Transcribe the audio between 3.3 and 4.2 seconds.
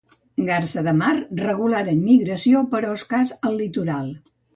al litoral.